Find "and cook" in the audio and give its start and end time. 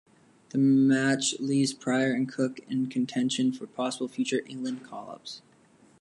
2.11-2.57